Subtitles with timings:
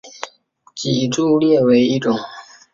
[0.73, 2.17] 脊柱裂为一种。